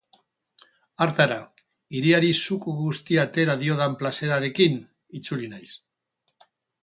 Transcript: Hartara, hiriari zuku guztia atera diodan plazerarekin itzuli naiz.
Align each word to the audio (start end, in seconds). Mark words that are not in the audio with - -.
Hartara, 1.05 1.35
hiriari 1.99 2.31
zuku 2.45 2.73
guztia 2.79 3.27
atera 3.29 3.55
diodan 3.65 3.99
plazerarekin 3.99 4.79
itzuli 5.19 5.51
naiz. 5.53 5.69